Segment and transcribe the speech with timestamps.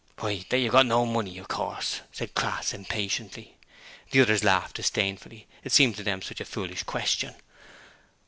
[0.17, 3.59] 'Why, if you've got no money, of course,' said Crass impatiently.
[4.09, 5.45] The others laughed disdainfully.
[5.63, 7.35] It seemed to them such a foolish question.